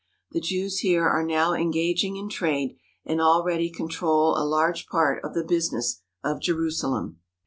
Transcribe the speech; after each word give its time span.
The 0.31 0.41
Jews 0.41 0.79
here 0.79 1.07
are 1.07 1.23
now 1.23 1.53
engaging 1.53 2.15
in 2.17 2.27
trade, 2.27 2.75
and 3.05 3.21
already 3.21 3.69
control 3.69 4.35
a 4.35 4.41
large 4.43 4.87
part 4.87 5.23
of 5.23 5.35
the 5.35 5.43
business 5.45 6.01
of 6.23 6.41
Jerusalem. 6.41 7.19